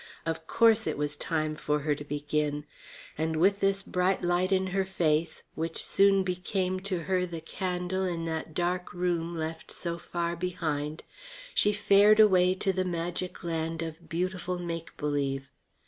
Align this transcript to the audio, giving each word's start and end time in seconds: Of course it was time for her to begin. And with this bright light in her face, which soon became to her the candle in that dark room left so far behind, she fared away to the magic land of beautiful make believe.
Of 0.25 0.47
course 0.47 0.87
it 0.87 0.97
was 0.97 1.15
time 1.15 1.55
for 1.55 1.81
her 1.81 1.93
to 1.93 2.03
begin. 2.03 2.65
And 3.19 3.35
with 3.35 3.59
this 3.59 3.83
bright 3.83 4.23
light 4.23 4.51
in 4.51 4.65
her 4.65 4.83
face, 4.83 5.43
which 5.53 5.85
soon 5.85 6.23
became 6.23 6.79
to 6.79 7.03
her 7.03 7.27
the 7.27 7.39
candle 7.39 8.03
in 8.05 8.25
that 8.25 8.55
dark 8.55 8.95
room 8.95 9.37
left 9.37 9.69
so 9.71 9.99
far 9.99 10.35
behind, 10.35 11.03
she 11.53 11.71
fared 11.71 12.19
away 12.19 12.55
to 12.55 12.73
the 12.73 12.83
magic 12.83 13.43
land 13.43 13.83
of 13.83 14.09
beautiful 14.09 14.57
make 14.57 14.97
believe. 14.97 15.47